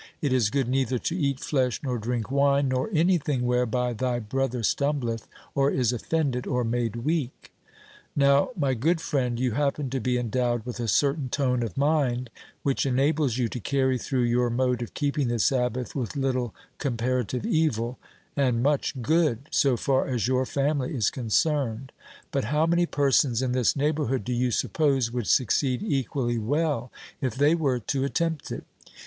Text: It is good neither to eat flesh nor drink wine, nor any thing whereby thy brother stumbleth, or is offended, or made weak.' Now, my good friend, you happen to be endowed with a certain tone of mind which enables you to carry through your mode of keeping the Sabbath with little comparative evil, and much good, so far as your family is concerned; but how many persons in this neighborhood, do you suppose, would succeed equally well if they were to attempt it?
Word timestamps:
It 0.19 0.33
is 0.33 0.49
good 0.49 0.67
neither 0.67 0.97
to 0.97 1.15
eat 1.15 1.39
flesh 1.39 1.79
nor 1.83 1.99
drink 1.99 2.31
wine, 2.31 2.69
nor 2.69 2.89
any 2.91 3.19
thing 3.19 3.43
whereby 3.45 3.93
thy 3.93 4.17
brother 4.17 4.63
stumbleth, 4.63 5.27
or 5.53 5.69
is 5.69 5.93
offended, 5.93 6.47
or 6.47 6.63
made 6.63 6.95
weak.' 6.95 7.51
Now, 8.15 8.49
my 8.57 8.73
good 8.73 8.99
friend, 8.99 9.39
you 9.39 9.51
happen 9.51 9.91
to 9.91 9.99
be 9.99 10.17
endowed 10.17 10.65
with 10.65 10.79
a 10.79 10.87
certain 10.87 11.29
tone 11.29 11.61
of 11.61 11.77
mind 11.77 12.31
which 12.63 12.83
enables 12.83 13.37
you 13.37 13.47
to 13.49 13.59
carry 13.59 13.99
through 13.99 14.23
your 14.23 14.49
mode 14.49 14.81
of 14.81 14.95
keeping 14.95 15.27
the 15.27 15.37
Sabbath 15.37 15.93
with 15.95 16.15
little 16.15 16.55
comparative 16.79 17.45
evil, 17.45 17.99
and 18.35 18.63
much 18.63 19.03
good, 19.03 19.49
so 19.51 19.77
far 19.77 20.07
as 20.07 20.27
your 20.27 20.47
family 20.47 20.95
is 20.95 21.11
concerned; 21.11 21.91
but 22.31 22.45
how 22.45 22.65
many 22.65 22.87
persons 22.87 23.43
in 23.43 23.51
this 23.51 23.75
neighborhood, 23.75 24.23
do 24.23 24.33
you 24.33 24.49
suppose, 24.49 25.11
would 25.11 25.27
succeed 25.27 25.83
equally 25.83 26.39
well 26.39 26.91
if 27.21 27.35
they 27.35 27.53
were 27.53 27.77
to 27.77 28.03
attempt 28.03 28.49
it? 28.51 28.63